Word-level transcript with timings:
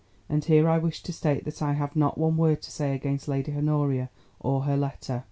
And 0.27 0.43
here 0.43 0.67
I 0.67 0.79
wish 0.79 1.03
to 1.03 1.13
state 1.13 1.45
that 1.45 1.61
I 1.61 1.73
have 1.73 1.95
not 1.95 2.17
one 2.17 2.35
word 2.35 2.63
to 2.63 2.71
say 2.71 2.95
against 2.95 3.27
Lady 3.27 3.55
Honoria 3.55 4.09
or 4.39 4.61
her 4.63 4.75
letter. 4.75 5.19